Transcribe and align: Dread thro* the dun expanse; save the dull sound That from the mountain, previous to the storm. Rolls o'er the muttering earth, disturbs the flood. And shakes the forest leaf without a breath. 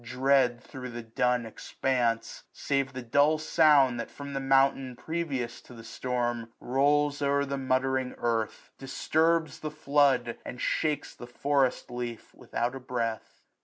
Dread 0.03 0.59
thro* 0.63 0.89
the 0.89 1.03
dun 1.03 1.45
expanse; 1.45 2.45
save 2.51 2.93
the 2.93 3.03
dull 3.03 3.37
sound 3.37 3.99
That 3.99 4.09
from 4.09 4.33
the 4.33 4.39
mountain, 4.39 4.95
previous 4.95 5.61
to 5.61 5.75
the 5.75 5.83
storm. 5.83 6.51
Rolls 6.59 7.21
o'er 7.21 7.45
the 7.45 7.59
muttering 7.59 8.15
earth, 8.17 8.71
disturbs 8.79 9.59
the 9.59 9.69
flood. 9.69 10.39
And 10.43 10.59
shakes 10.59 11.13
the 11.13 11.27
forest 11.27 11.91
leaf 11.91 12.33
without 12.33 12.73
a 12.73 12.79
breath. 12.79 13.43